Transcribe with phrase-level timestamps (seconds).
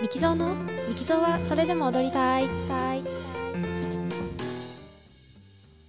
[0.00, 0.54] ミキゾーの
[0.88, 2.48] ミキゾーはそれでも踊りたい。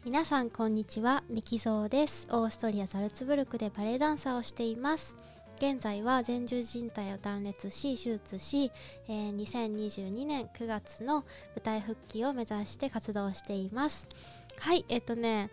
[0.04, 1.23] 皆さんこんにちは。
[1.29, 2.27] ミキゾーです。
[2.32, 5.16] オーストリアザルツブルクでバレエダンサーをしています。
[5.57, 8.71] 現在は前十字靭帯を断裂し手術し、
[9.07, 11.26] えー、2022年9月の舞
[11.62, 14.07] 台復帰を目指して活動しています。
[14.57, 15.52] はいえっとね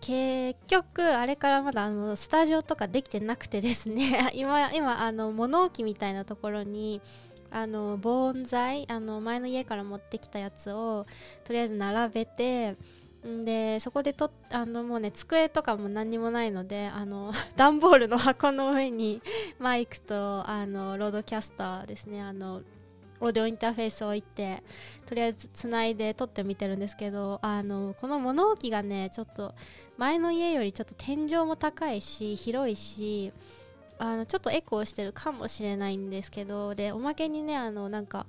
[0.00, 4.32] 結局あれからまだあのスタジオとかできてなくてですね。
[4.34, 7.00] 今今あの物置みたいなところに
[7.54, 11.06] あの防音材あの前の家から持ってきたやつを
[11.44, 12.76] とりあえず並べて
[13.44, 19.22] でそこでとあのもうね机とかも何にもないのであの 段ボールの箱の上に
[19.60, 22.62] マイクとあのロードキャスターですねあの
[23.20, 24.64] オーディオインターフェースを置いて
[25.06, 29.54] とりあえずつないで撮ってみてるんですけどあのこの物置がねちょっと
[29.96, 33.32] 前の家よりちょっと天井も高いし広いし
[33.98, 38.26] あのちょっとエコーしてるかもしれないんですけどでおまけにねあのなんか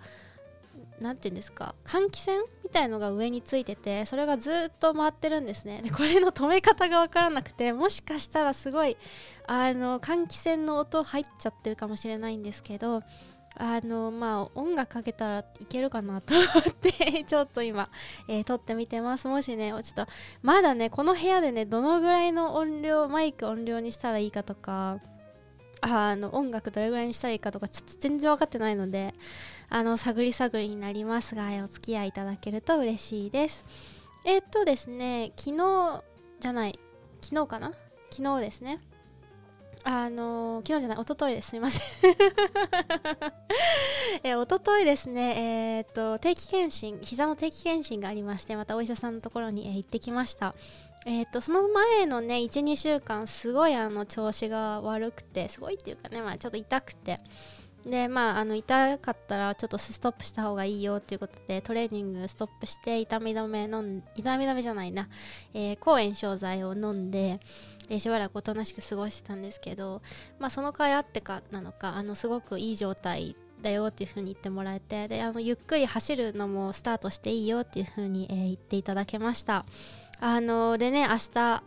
[0.99, 5.81] なんていうんですか換気扇みたいのが上についててそれがずっと回ってるんですね。
[5.81, 8.97] でこれの止め方が分からなくてもしかしたらすごい
[9.47, 13.03] あの換気扇の音入っちゃってるかもしれないんですけど
[13.57, 17.89] あのまあ音楽かけたらいけるかなと思って ちょっと今、
[18.27, 19.27] えー、撮ってみてます。
[19.27, 20.07] もしねちょっと
[20.41, 24.99] まだねこの部屋でねどのぐらいの音量マイク音量にしたらいいかとか
[25.87, 29.13] あの音楽どれぐらいにしたらいいかとかちょっと全然分かってないので
[29.69, 33.65] あの探り探りになりますがお付き合いいただけると嬉しいです
[34.23, 36.03] えー、っとですね昨日
[36.39, 36.79] じゃない
[37.21, 37.73] 昨日かな？
[38.09, 38.79] 昨日ですね
[39.87, 41.49] あの昨日じゃない、一昨日です。
[41.49, 41.81] すみません。
[44.23, 50.55] え一昨日ですね、えー、っと、定期検診、膝の定期検診がありまして、またお医者さんのところに、えー、行ってきました。
[51.05, 57.17] えー、っと、その前のね、1、2週間、すごいあの、調子が悪くて、すごいっていうかね、まあ、ちょっと痛くて、
[57.85, 65.07] でまあ、あの痛かったらちょっとストップした方がいいよっていうことでトレーニングストップして痛み止め飲ん痛み止めじゃないな、
[65.53, 67.39] えー、抗炎症剤を飲んで、
[67.89, 70.01] えー、しばらくおとなしく過ごしてたんですけど、
[70.39, 73.35] まあ、その甲斐あってかなのかあのすごくいい状態
[73.65, 79.65] だよっていう風に言ってもらえてであのゆっくり走るのもスタートしていいよっていう風に、えー、言っていただけました。
[80.21, 81.63] あのでね明日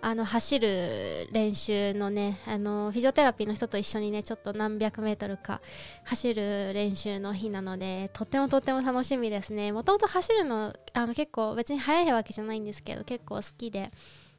[0.00, 5.60] あの走る練習のねあのフィジオテラピーの人と一緒にねちょっと何百メートルか
[6.04, 9.72] 走る練習の日なのでとってもとっても楽しみですね。
[9.72, 13.90] もともと走るのあの結構別に速いわけじゃないんですけど結構好きで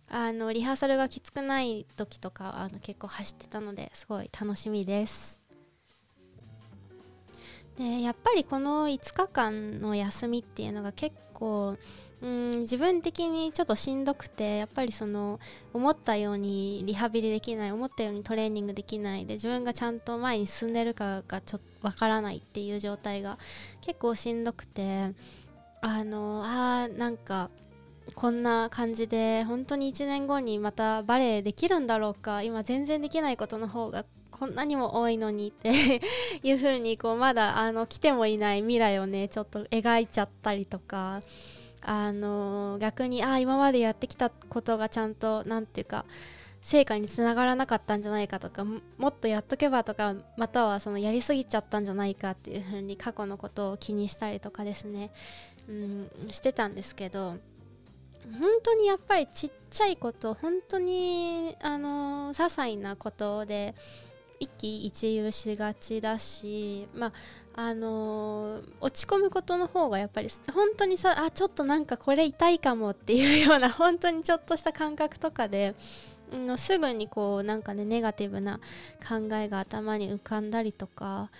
[0.07, 5.38] あのリハーサルがきつくない時とかあの結構走ってたのですごい楽しみです。
[7.79, 11.77] でやっぱりこの5日間の休みっていうのが結構
[12.21, 15.39] うん自分的にちょっとしんどくてやっぱりその
[15.73, 23.37] 思ったようにリハビリできない思ったようにトレーニングできないで自分がちゃんと前に進んでるかがちょっとわからないっていう状態が
[23.79, 25.13] 結構しんどくて
[25.81, 27.49] あのあなんか
[28.15, 34.03] こんな感じで本当に1年後にまたバレエできるんだろうか今全然できないことの方が
[34.39, 35.69] こんなにも多いのにって
[36.43, 41.19] いう風にこうまだあの来てもいない未来をねちょっと描いちゃったりとか
[41.81, 46.05] あの逆にあ今までやってきたことがちゃんと何て言うか
[46.61, 55.11] 成果につながらなかったんじゃないかとかもっとやっとけばとかまたはそのやりすぎちゃったんじゃないかっていう風に過去のことを気にしたりとかですね、
[55.67, 57.37] うん、してたんですけど
[58.39, 63.73] 本当にやっぱりちっちゃいこと本当にあの些細なことで
[64.39, 67.13] 一喜一憂しがちだし、まあ
[67.53, 75.75] あのー、落ち込むことの方がやっぱり本当にさあちょっとなんかこれ痛いかもっていうような 本当にちょっとした感覚とかで、
[76.31, 78.61] うん、すぐにこうなんかねネガティブな
[79.05, 81.31] 考えが頭に浮かんだりとか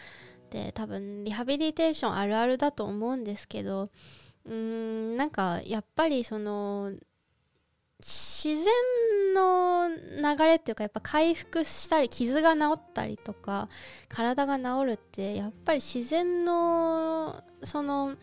[0.50, 3.90] で多分リハビリテーションあるあるだと思うんですけど
[4.46, 6.92] うんなんかやっぱりその
[8.00, 13.68] 自然の流れっていうかやっぱ回復したり傷が治ったりとか
[14.08, 18.16] 体が治るってやっぱり自然のその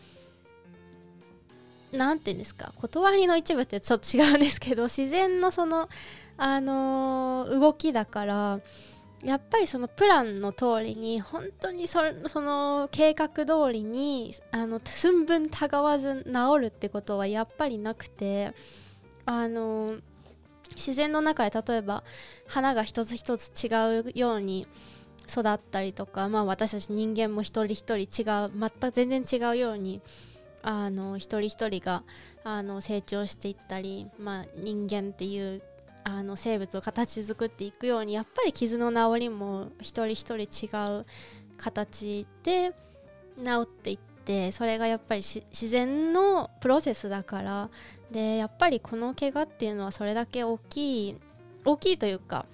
[1.92, 5.88] 何て言うんですか断りの一部ってちょっと違うんですけど自然のその
[6.38, 8.60] あの、動きだから
[9.24, 12.02] やっぱりそのプランの通りに本当にそ
[12.34, 18.54] の計画通りにあの寸分たがわず治るってことはやっぱりなくて。
[19.26, 19.96] あの
[20.75, 22.02] 自然の中で例えば
[22.46, 24.67] 花が一つ一つ違うように
[25.28, 30.00] 育ったりとか、まあ、私たち人間も一人一人違う全く全然違うように
[30.62, 32.02] あの一人一人が
[32.44, 35.62] あの成長していったり、まあ、人間っていう
[36.05, 40.69] あの生物を形作っていくようにやっぱり傷の治りも一人一人違
[41.00, 41.06] う
[41.56, 42.73] 形で
[43.43, 47.70] 治っていってそれがやっぱり自然のプロセスだから
[48.11, 51.17] でやっぱりこの怪我っていうのはそれだけ大きい
[51.64, 52.44] 大きいというか、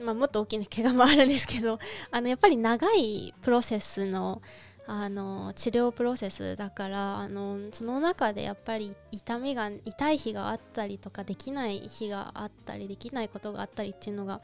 [0.00, 1.78] まあ、もっと大きな怪我もあるんですけど
[2.10, 4.42] あのやっぱり長いプロセスの
[4.86, 14.42] あの治療プロセスだからあのその中でやっぱり痛みが痛い日があったりとかできない日があったりできないことがあったりっていうのが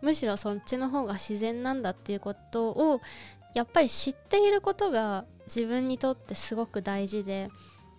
[0.00, 3.00] むしろそっちの方が自然なんだっていうことを
[3.56, 7.50] やっぱり知っていることが自分にとってすごく大事で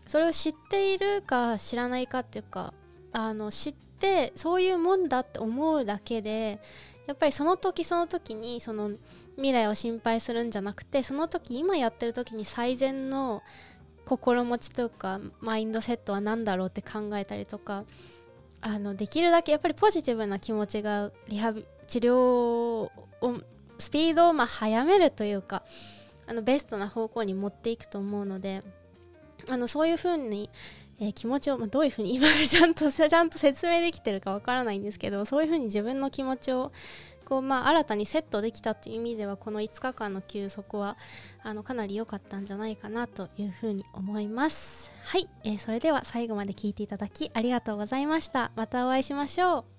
[0.06, 2.76] それを知っているか知らないかっていうか
[3.12, 6.60] あの知ってそういうもんだって思うだけで
[7.08, 8.92] やっぱりその時その時にその
[9.36, 13.42] 未来を心配するんじゃなくてその時今やってる時に最善の
[14.06, 17.84] 心持ちというかマインドセットは何だろうって考えたりとか
[18.62, 22.92] あのできるだけやっぱりポジティブな気持ちがリハビ治療を
[23.80, 25.64] スピードをま早めるというか
[26.28, 28.64] あのベストな方向に持っていくと思うので
[29.50, 30.50] あのそういう風に、
[31.00, 36.72] えー、気持ちを、まあ、どういう風に今ちゃんと ちゃんと説明できてるかわからないんですけどそういう風に自分の気持ちを
[37.24, 40.98] こう、まあ、新たにセットできたという意味ではこの5日間の休息は
[41.44, 44.92] あのかなり良かったんじゃないかなというふうに思います。
[45.04, 48.52] はい、えー、それでは最後まで聞いていただきありがとうございました。
[48.56, 49.77] またお会いしましょう。